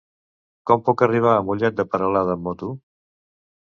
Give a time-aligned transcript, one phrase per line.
[0.69, 2.71] Com puc arribar a Mollet de Peralada amb moto?